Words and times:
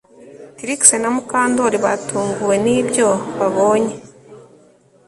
Trix 0.57 0.81
na 1.01 1.09
Mukandoli 1.15 1.77
batunguwe 1.85 2.55
nibyo 2.63 3.07
babonye 3.39 3.93